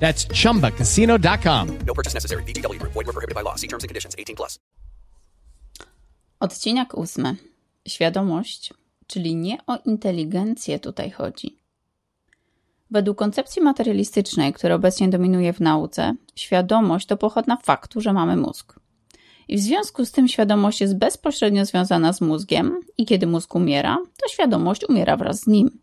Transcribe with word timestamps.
That's 0.00 0.26
chumbacasino.com. 0.42 1.68
No 1.86 1.94
purchase 1.94 2.14
necessary. 2.14 2.42
VGW 2.42 2.78
Group. 2.78 2.92
Void 2.92 3.06
were 3.06 3.12
prohibited 3.12 3.34
by 3.34 3.42
law. 3.42 3.56
See 3.56 3.68
terms 3.68 3.84
and 3.84 3.88
conditions. 3.88 4.14
18 4.18 4.36
plus. 4.36 4.58
Odcinek 6.40 6.98
ósmy. 6.98 7.36
Świadomość, 7.88 8.74
czyli 9.06 9.36
nie 9.36 9.58
o 9.66 9.76
inteligencję 9.84 10.78
tutaj 10.78 11.10
chodzi. 11.10 11.56
Według 12.90 13.18
koncepcji 13.18 13.62
materialistycznej, 13.62 14.52
która 14.52 14.74
obecnie 14.74 15.08
dominuje 15.08 15.52
w 15.52 15.60
nauce, 15.60 16.14
świadomość 16.34 17.06
to 17.06 17.16
pochodna 17.16 17.56
faktu, 17.56 18.00
że 18.00 18.12
mamy 18.12 18.36
mózg. 18.36 18.80
I 19.48 19.56
w 19.56 19.60
związku 19.60 20.04
z 20.04 20.12
tym 20.12 20.28
świadomość 20.28 20.80
jest 20.80 20.98
bezpośrednio 20.98 21.64
związana 21.64 22.12
z 22.12 22.20
mózgiem, 22.20 22.80
i 22.98 23.06
kiedy 23.06 23.26
mózg 23.26 23.54
umiera, 23.54 23.98
to 24.22 24.28
świadomość 24.28 24.88
umiera 24.88 25.16
wraz 25.16 25.40
z 25.40 25.46
nim. 25.46 25.78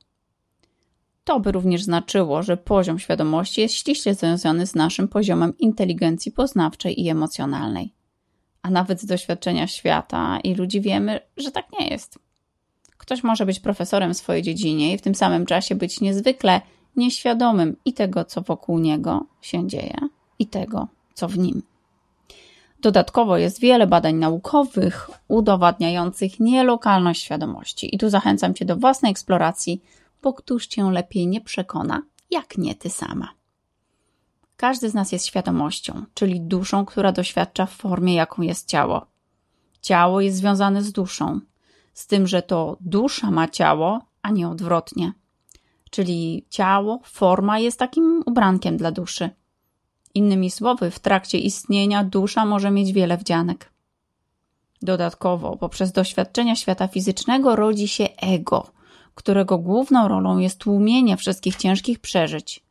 To 1.25 1.39
by 1.39 1.51
również 1.51 1.83
znaczyło, 1.83 2.43
że 2.43 2.57
poziom 2.57 2.99
świadomości 2.99 3.61
jest 3.61 3.73
ściśle 3.73 4.15
związany 4.15 4.67
z 4.67 4.75
naszym 4.75 5.07
poziomem 5.07 5.57
inteligencji 5.57 6.31
poznawczej 6.31 7.01
i 7.01 7.09
emocjonalnej. 7.09 7.93
A 8.61 8.69
nawet 8.69 9.01
z 9.01 9.05
doświadczenia 9.05 9.67
świata 9.67 10.39
i 10.43 10.55
ludzi 10.55 10.81
wiemy, 10.81 11.19
że 11.37 11.51
tak 11.51 11.65
nie 11.79 11.87
jest. 11.87 12.19
Ktoś 12.97 13.23
może 13.23 13.45
być 13.45 13.59
profesorem 13.59 14.13
w 14.13 14.17
swojej 14.17 14.43
dziedzinie 14.43 14.93
i 14.93 14.97
w 14.97 15.01
tym 15.01 15.15
samym 15.15 15.45
czasie 15.45 15.75
być 15.75 16.01
niezwykle 16.01 16.61
nieświadomym 16.95 17.75
i 17.85 17.93
tego, 17.93 18.25
co 18.25 18.41
wokół 18.41 18.79
niego 18.79 19.25
się 19.41 19.67
dzieje, 19.67 19.97
i 20.39 20.47
tego, 20.47 20.87
co 21.13 21.27
w 21.27 21.37
nim. 21.37 21.63
Dodatkowo 22.81 23.37
jest 23.37 23.59
wiele 23.59 23.87
badań 23.87 24.15
naukowych 24.15 25.09
udowadniających 25.27 26.39
nielokalność 26.39 27.21
świadomości. 27.21 27.95
I 27.95 27.97
tu 27.97 28.09
zachęcam 28.09 28.53
Cię 28.53 28.65
do 28.65 28.75
własnej 28.75 29.11
eksploracji 29.11 29.81
bo 30.25 30.33
któż 30.33 30.67
cię 30.67 30.83
lepiej 30.91 31.27
nie 31.27 31.41
przekona, 31.41 32.01
jak 32.31 32.57
nie 32.57 32.75
ty 32.75 32.89
sama. 32.89 33.33
Każdy 34.57 34.89
z 34.89 34.93
nas 34.93 35.11
jest 35.11 35.25
świadomością, 35.25 36.05
czyli 36.13 36.41
duszą, 36.41 36.85
która 36.85 37.11
doświadcza 37.11 37.65
w 37.65 37.71
formie, 37.71 38.15
jaką 38.15 38.41
jest 38.41 38.67
ciało. 38.67 39.05
Ciało 39.81 40.21
jest 40.21 40.37
związane 40.37 40.83
z 40.83 40.91
duszą, 40.91 41.39
z 41.93 42.07
tym, 42.07 42.27
że 42.27 42.41
to 42.41 42.77
dusza 42.81 43.31
ma 43.31 43.47
ciało, 43.47 44.01
a 44.21 44.31
nie 44.31 44.49
odwrotnie. 44.49 45.13
Czyli 45.89 46.45
ciało, 46.49 46.99
forma 47.03 47.59
jest 47.59 47.79
takim 47.79 48.23
ubrankiem 48.25 48.77
dla 48.77 48.91
duszy. 48.91 49.29
Innymi 50.13 50.51
słowy, 50.51 50.91
w 50.91 50.99
trakcie 50.99 51.37
istnienia 51.39 52.03
dusza 52.03 52.45
może 52.45 52.71
mieć 52.71 52.93
wiele 52.93 53.17
wdzianek. 53.17 53.71
Dodatkowo, 54.81 55.57
poprzez 55.57 55.91
doświadczenia 55.91 56.55
świata 56.55 56.87
fizycznego 56.87 57.55
rodzi 57.55 57.87
się 57.87 58.07
ego, 58.17 58.75
którego 59.15 59.57
główną 59.57 60.07
rolą 60.07 60.37
jest 60.37 60.59
tłumienie 60.59 61.17
wszystkich 61.17 61.55
ciężkich 61.55 61.99
przeżyć. 61.99 62.63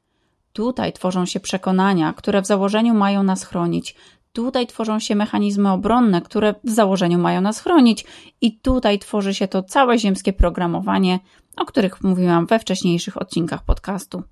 Tutaj 0.52 0.92
tworzą 0.92 1.26
się 1.26 1.40
przekonania, 1.40 2.12
które 2.12 2.42
w 2.42 2.46
założeniu 2.46 2.94
mają 2.94 3.22
nas 3.22 3.44
chronić. 3.44 3.94
Tutaj 4.32 4.66
tworzą 4.66 4.98
się 4.98 5.14
mechanizmy 5.14 5.72
obronne, 5.72 6.22
które 6.22 6.54
w 6.64 6.70
założeniu 6.70 7.18
mają 7.18 7.40
nas 7.40 7.60
chronić, 7.60 8.04
i 8.40 8.58
tutaj 8.58 8.98
tworzy 8.98 9.34
się 9.34 9.48
to 9.48 9.62
całe 9.62 9.98
ziemskie 9.98 10.32
programowanie, 10.32 11.18
o 11.56 11.64
których 11.64 12.02
mówiłam 12.02 12.46
we 12.46 12.58
wcześniejszych 12.58 13.22
odcinkach 13.22 13.64
podcastu. 13.64 14.22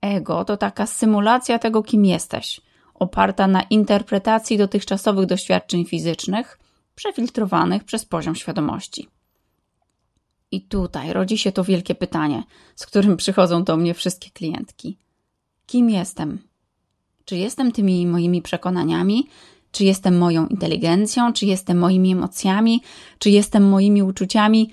Ego 0.00 0.44
to 0.44 0.56
taka 0.56 0.86
symulacja 0.86 1.58
tego, 1.58 1.82
kim 1.82 2.04
jesteś, 2.04 2.60
oparta 2.94 3.46
na 3.46 3.62
interpretacji 3.62 4.58
dotychczasowych 4.58 5.26
doświadczeń 5.26 5.84
fizycznych, 5.84 6.58
przefiltrowanych 6.94 7.84
przez 7.84 8.04
poziom 8.04 8.34
świadomości. 8.34 9.08
I 10.52 10.60
tutaj 10.60 11.12
rodzi 11.12 11.38
się 11.38 11.52
to 11.52 11.64
wielkie 11.64 11.94
pytanie, 11.94 12.42
z 12.76 12.86
którym 12.86 13.16
przychodzą 13.16 13.64
do 13.64 13.76
mnie 13.76 13.94
wszystkie 13.94 14.30
klientki. 14.30 14.96
Kim 15.66 15.90
jestem? 15.90 16.38
Czy 17.24 17.36
jestem 17.36 17.72
tymi 17.72 18.06
moimi 18.06 18.42
przekonaniami? 18.42 19.28
Czy 19.72 19.84
jestem 19.84 20.18
moją 20.18 20.46
inteligencją? 20.46 21.32
Czy 21.32 21.46
jestem 21.46 21.78
moimi 21.78 22.12
emocjami? 22.12 22.82
Czy 23.18 23.30
jestem 23.30 23.68
moimi 23.68 24.02
uczuciami? 24.02 24.70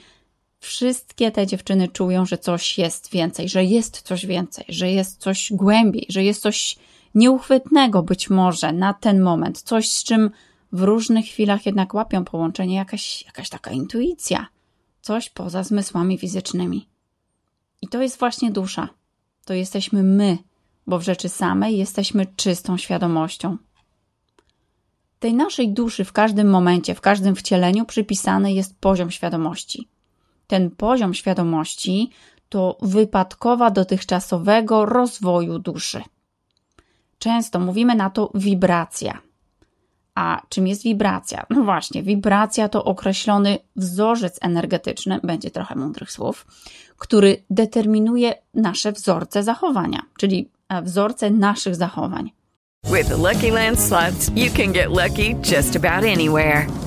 Wszystkie 0.59 1.31
te 1.31 1.47
dziewczyny 1.47 1.87
czują, 1.87 2.25
że 2.25 2.37
coś 2.37 2.77
jest 2.77 3.11
więcej, 3.11 3.49
że 3.49 3.63
jest 3.63 4.01
coś 4.01 4.25
więcej, 4.25 4.66
że 4.69 4.91
jest 4.91 5.17
coś 5.17 5.53
głębiej, 5.53 6.05
że 6.09 6.23
jest 6.23 6.41
coś 6.41 6.75
nieuchwytnego 7.16 8.03
być 8.03 8.29
może 8.29 8.73
na 8.73 8.93
ten 8.93 9.21
moment, 9.21 9.61
coś 9.61 9.89
z 9.89 10.03
czym 10.03 10.31
w 10.71 10.81
różnych 10.83 11.25
chwilach 11.25 11.66
jednak 11.66 11.93
łapią 11.93 12.25
połączenie, 12.25 12.75
jakaś, 12.75 13.25
jakaś 13.25 13.49
taka 13.49 13.71
intuicja 13.71 14.47
coś 15.07 15.29
poza 15.29 15.63
zmysłami 15.63 16.18
fizycznymi. 16.18 16.90
I 17.81 17.88
to 17.88 18.01
jest 18.01 18.19
właśnie 18.19 18.51
dusza. 18.51 18.90
To 19.45 19.53
jesteśmy 19.53 20.03
my, 20.03 20.38
bo 20.88 21.00
w 21.00 21.03
rzeczy 21.03 21.29
samej 21.29 21.78
jesteśmy 21.78 22.25
czystą 22.25 22.78
świadomością. 22.78 23.57
Tej 25.19 25.34
naszej 25.34 25.73
duszy 25.73 26.06
w 26.06 26.13
każdym 26.13 26.50
momencie, 26.50 26.96
w 26.96 27.01
każdym 27.01 27.35
wcieleniu 27.35 27.85
przypisany 27.85 28.53
jest 28.53 28.79
poziom 28.79 29.12
świadomości. 29.12 29.90
Ten 30.47 30.72
poziom 30.72 31.13
świadomości 31.13 32.09
to 32.50 32.78
wypadkowa 32.81 33.72
dotychczasowego 33.72 34.85
rozwoju 34.85 35.59
duszy. 35.59 36.01
Często 37.19 37.59
mówimy 37.59 37.96
na 37.96 38.09
to 38.09 38.31
wibracja. 38.35 39.26
A 40.17 40.41
czym 40.50 40.67
jest 40.67 40.83
wibracja? 40.83 41.45
No 41.50 41.63
właśnie, 41.63 42.03
wibracja 42.03 42.69
to 42.69 42.83
określony 42.83 43.57
wzorzec 43.75 44.39
energetyczny, 44.41 45.19
będzie 45.23 45.51
trochę 45.51 45.75
mądrych 45.75 46.11
słów, 46.11 46.47
który 46.97 47.44
determinuje 47.50 48.33
nasze 48.53 48.91
wzorce 48.91 49.44
zachowania, 49.44 50.01
czyli 50.17 50.50
e, 50.69 50.81
wzorce 50.81 51.31
naszych 51.31 51.75
zachowań. 51.75 52.31
With 52.83 53.09
the 53.09 53.17
Lucky 53.17 53.51
Land 53.51 53.79
slots, 53.79 54.31
you 54.35 54.51
can 54.57 54.72
get 54.73 54.88
lucky 54.88 55.35
just 55.55 55.75
about 55.75 56.03
anywhere. 56.03 56.86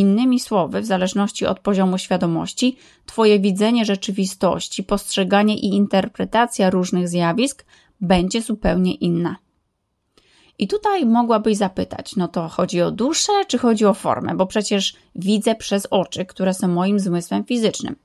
Innymi 0.00 0.40
słowy, 0.40 0.80
w 0.80 0.86
zależności 0.86 1.46
od 1.46 1.60
poziomu 1.60 1.98
świadomości, 1.98 2.76
Twoje 3.06 3.40
widzenie 3.40 3.84
rzeczywistości, 3.84 4.82
postrzeganie 4.82 5.58
i 5.58 5.74
interpretacja 5.74 6.70
różnych 6.70 7.08
zjawisk 7.08 7.64
będzie 8.00 8.42
zupełnie 8.42 8.94
inna. 8.94 9.36
I 10.58 10.68
tutaj 10.68 11.06
mogłabyś 11.06 11.56
zapytać, 11.56 12.16
no 12.16 12.28
to 12.28 12.48
chodzi 12.48 12.82
o 12.82 12.90
duszę, 12.90 13.32
czy 13.48 13.58
chodzi 13.58 13.84
o 13.84 13.94
formę? 13.94 14.34
Bo 14.34 14.46
przecież 14.46 14.94
widzę 15.14 15.54
przez 15.54 15.86
oczy, 15.90 16.24
które 16.24 16.54
są 16.54 16.68
moim 16.68 17.00
zmysłem 17.00 17.44
fizycznym. 17.44 17.96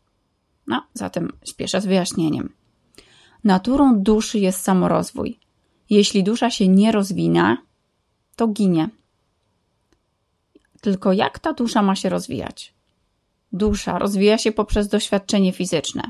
No, 0.67 0.83
zatem 0.93 1.31
śpieszę 1.45 1.81
z 1.81 1.85
wyjaśnieniem. 1.85 2.49
Naturą 3.43 3.99
duszy 3.99 4.39
jest 4.39 4.61
samorozwój. 4.61 5.39
Jeśli 5.89 6.23
dusza 6.23 6.49
się 6.49 6.67
nie 6.67 6.91
rozwina, 6.91 7.57
to 8.35 8.47
ginie. 8.47 8.89
Tylko 10.81 11.13
jak 11.13 11.39
ta 11.39 11.53
dusza 11.53 11.81
ma 11.81 11.95
się 11.95 12.09
rozwijać? 12.09 12.73
Dusza 13.51 13.99
rozwija 13.99 14.37
się 14.37 14.51
poprzez 14.51 14.87
doświadczenie 14.87 15.51
fizyczne. 15.51 16.03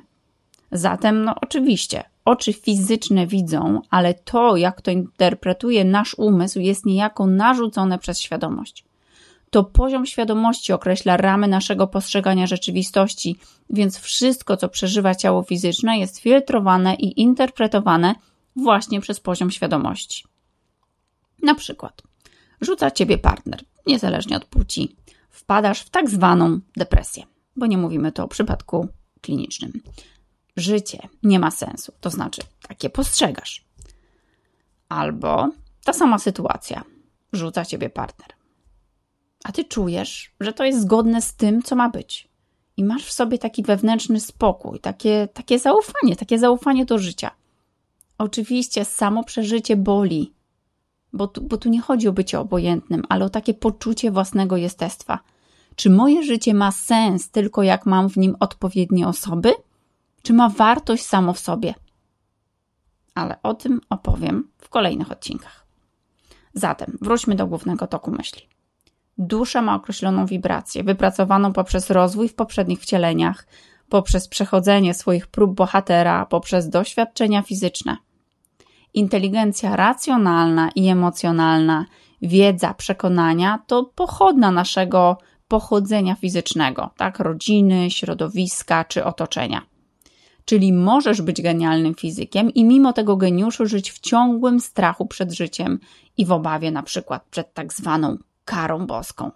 Zatem, 0.71 1.23
no 1.23 1.35
oczywiście, 1.41 2.03
oczy 2.25 2.53
fizyczne 2.53 3.27
widzą, 3.27 3.81
ale 3.89 4.13
to, 4.13 4.57
jak 4.57 4.81
to 4.81 4.91
interpretuje 4.91 5.85
nasz 5.85 6.15
umysł, 6.17 6.59
jest 6.59 6.85
niejako 6.85 7.27
narzucone 7.27 7.99
przez 7.99 8.19
świadomość. 8.19 8.85
To 9.49 9.63
poziom 9.63 10.05
świadomości 10.05 10.73
określa 10.73 11.17
ramy 11.17 11.47
naszego 11.47 11.87
postrzegania 11.87 12.47
rzeczywistości, 12.47 13.39
więc 13.69 13.97
wszystko, 13.97 14.57
co 14.57 14.69
przeżywa 14.69 15.15
ciało 15.15 15.43
fizyczne, 15.43 15.99
jest 15.99 16.19
filtrowane 16.19 16.95
i 16.95 17.21
interpretowane 17.21 18.15
właśnie 18.55 19.01
przez 19.01 19.19
poziom 19.19 19.51
świadomości. 19.51 20.23
Na 21.43 21.55
przykład, 21.55 22.01
rzuca 22.61 22.91
ciebie 22.91 23.17
partner, 23.17 23.63
niezależnie 23.89 24.37
od 24.37 24.45
płci. 24.45 24.95
Wpadasz 25.29 25.81
w 25.81 25.89
tak 25.89 26.09
zwaną 26.09 26.59
depresję. 26.77 27.23
bo 27.55 27.65
nie 27.65 27.77
mówimy 27.77 28.11
to 28.11 28.23
o 28.23 28.27
przypadku 28.27 28.87
klinicznym. 29.21 29.81
Życie 30.55 31.07
nie 31.23 31.39
ma 31.39 31.51
sensu, 31.51 31.93
to 32.01 32.09
znaczy 32.09 32.41
takie 32.67 32.89
postrzegasz. 32.89 33.65
Albo 34.89 35.49
ta 35.83 35.93
sama 35.93 36.19
sytuacja. 36.19 36.83
Rzuca 37.33 37.65
ciebie 37.65 37.89
partner. 37.89 38.27
A 39.43 39.51
ty 39.51 39.65
czujesz, 39.65 40.31
że 40.39 40.53
to 40.53 40.63
jest 40.63 40.81
zgodne 40.81 41.21
z 41.21 41.33
tym, 41.33 41.63
co 41.63 41.75
ma 41.75 41.89
być. 41.89 42.29
I 42.77 42.83
masz 42.83 43.05
w 43.05 43.11
sobie 43.11 43.37
taki 43.37 43.63
wewnętrzny 43.63 44.19
spokój, 44.19 44.79
takie, 44.79 45.27
takie 45.33 45.59
zaufanie, 45.59 46.15
takie 46.15 46.39
zaufanie 46.39 46.85
do 46.85 46.97
życia. 46.97 47.31
Oczywiście 48.17 48.85
samo 48.85 49.23
przeżycie 49.23 49.75
boli, 49.75 50.33
bo 51.13 51.27
tu, 51.27 51.41
bo 51.41 51.57
tu 51.57 51.69
nie 51.69 51.81
chodzi 51.81 52.07
o 52.07 52.13
bycie 52.13 52.39
obojętnym, 52.39 53.03
ale 53.09 53.25
o 53.25 53.29
takie 53.29 53.53
poczucie 53.53 54.11
własnego 54.11 54.57
jestestwa. 54.57 55.19
Czy 55.75 55.89
moje 55.89 56.23
życie 56.23 56.53
ma 56.53 56.71
sens 56.71 57.29
tylko 57.29 57.63
jak 57.63 57.85
mam 57.85 58.09
w 58.09 58.17
nim 58.17 58.35
odpowiednie 58.39 59.07
osoby? 59.07 59.53
Czy 60.21 60.33
ma 60.33 60.49
wartość 60.49 61.05
samo 61.05 61.33
w 61.33 61.39
sobie? 61.39 61.73
Ale 63.15 63.41
o 63.43 63.53
tym 63.53 63.81
opowiem 63.89 64.49
w 64.57 64.69
kolejnych 64.69 65.11
odcinkach. 65.11 65.65
Zatem 66.53 66.97
wróćmy 67.01 67.35
do 67.35 67.47
głównego 67.47 67.87
toku 67.87 68.11
myśli. 68.11 68.47
Dusza 69.17 69.61
ma 69.61 69.75
określoną 69.75 70.25
wibrację, 70.25 70.83
wypracowaną 70.83 71.53
poprzez 71.53 71.89
rozwój 71.89 72.29
w 72.29 72.35
poprzednich 72.35 72.79
wcieleniach, 72.79 73.47
poprzez 73.89 74.27
przechodzenie 74.27 74.93
swoich 74.93 75.27
prób 75.27 75.55
bohatera, 75.55 76.25
poprzez 76.25 76.69
doświadczenia 76.69 77.41
fizyczne. 77.41 77.97
Inteligencja 78.93 79.75
racjonalna 79.75 80.69
i 80.75 80.87
emocjonalna, 80.87 81.85
wiedza, 82.21 82.73
przekonania 82.73 83.59
to 83.67 83.83
pochodna 83.83 84.51
naszego 84.51 85.17
pochodzenia 85.47 86.15
fizycznego, 86.15 86.89
tak, 86.97 87.19
rodziny, 87.19 87.91
środowiska 87.91 88.85
czy 88.85 89.05
otoczenia. 89.05 89.61
Czyli 90.45 90.73
możesz 90.73 91.21
być 91.21 91.41
genialnym 91.41 91.95
fizykiem 91.95 92.53
i 92.53 92.63
mimo 92.65 92.93
tego 92.93 93.17
geniuszu 93.17 93.65
żyć 93.65 93.91
w 93.91 93.99
ciągłym 93.99 94.59
strachu 94.59 95.05
przed 95.05 95.31
życiem 95.31 95.79
i 96.17 96.25
w 96.25 96.31
obawie 96.31 96.71
na 96.71 96.83
przykład 96.83 97.25
przed 97.31 97.53
tak 97.53 97.73
zwaną 97.73 98.17
karą 98.45 98.87
boską. 98.87 99.31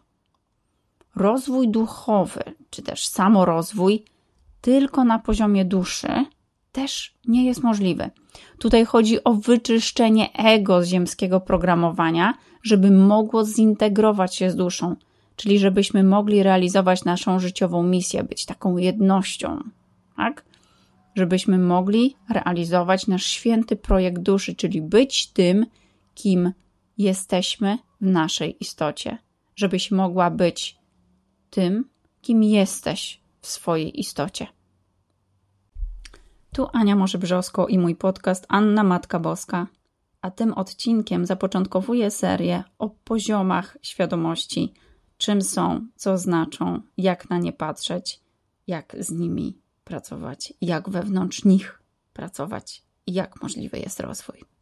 Rozwój 1.15 1.69
duchowy, 1.69 2.43
czy 2.69 2.81
też 2.81 3.07
samorozwój 3.07 4.05
tylko 4.61 5.03
na 5.03 5.19
poziomie 5.19 5.65
duszy 5.65 6.25
też 6.73 7.13
nie 7.27 7.45
jest 7.45 7.63
możliwy. 7.63 8.09
Tutaj 8.57 8.85
chodzi 8.85 9.23
o 9.23 9.33
wyczyszczenie 9.33 10.33
ego 10.33 10.83
z 10.83 10.87
ziemskiego 10.87 11.39
programowania, 11.39 12.33
żeby 12.63 12.91
mogło 12.91 13.45
zintegrować 13.45 14.35
się 14.35 14.51
z 14.51 14.55
duszą, 14.55 14.95
czyli 15.35 15.59
żebyśmy 15.59 16.03
mogli 16.03 16.43
realizować 16.43 17.03
naszą 17.05 17.39
życiową 17.39 17.83
misję, 17.83 18.23
być 18.23 18.45
taką 18.45 18.77
jednością, 18.77 19.59
tak? 20.17 20.45
Żebyśmy 21.15 21.57
mogli 21.57 22.15
realizować 22.29 23.07
nasz 23.07 23.25
święty 23.25 23.75
projekt 23.75 24.21
duszy, 24.21 24.55
czyli 24.55 24.81
być 24.81 25.27
tym, 25.27 25.65
kim 26.15 26.53
jesteśmy 26.97 27.77
w 28.01 28.05
naszej 28.05 28.57
istocie, 28.59 29.17
żebyś 29.55 29.91
mogła 29.91 30.29
być 30.31 30.77
tym, 31.49 31.89
kim 32.21 32.43
jesteś 32.43 33.21
w 33.41 33.47
swojej 33.47 33.99
istocie. 33.99 34.47
Tu 36.53 36.67
Ania 36.73 36.95
Może 36.95 37.17
Brzosko 37.17 37.67
i 37.67 37.79
mój 37.79 37.95
podcast 37.95 38.45
Anna 38.49 38.83
Matka 38.83 39.19
Boska, 39.19 39.67
a 40.21 40.31
tym 40.31 40.53
odcinkiem 40.53 41.25
zapoczątkowuję 41.25 42.11
serię 42.11 42.63
o 42.79 42.89
poziomach 42.89 43.77
świadomości, 43.81 44.73
czym 45.17 45.41
są, 45.41 45.87
co 45.95 46.17
znaczą, 46.17 46.81
jak 46.97 47.29
na 47.29 47.37
nie 47.37 47.53
patrzeć, 47.53 48.19
jak 48.67 48.95
z 48.99 49.11
nimi 49.11 49.57
pracować, 49.83 50.53
jak 50.61 50.89
wewnątrz 50.89 51.45
nich 51.45 51.81
pracować 52.13 52.83
i 53.07 53.13
jak 53.13 53.41
możliwy 53.43 53.79
jest 53.79 53.99
rozwój. 53.99 54.52